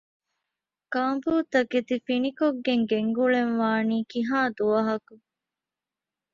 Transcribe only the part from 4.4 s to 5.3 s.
ދުވަހަކު؟